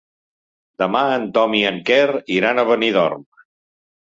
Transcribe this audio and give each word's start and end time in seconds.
Demà 0.83 1.03
en 1.17 1.27
Tom 1.35 1.53
i 1.59 1.61
en 1.73 1.79
Quer 1.91 2.09
iran 2.39 2.63
a 2.63 2.67
Benidorm. 2.73 3.25